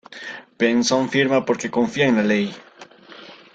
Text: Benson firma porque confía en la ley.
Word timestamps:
Benson 0.57 1.09
firma 1.09 1.45
porque 1.45 1.69
confía 1.69 2.07
en 2.07 2.15
la 2.15 2.23
ley. 2.23 2.51